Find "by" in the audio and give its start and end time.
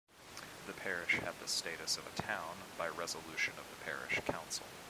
2.75-2.87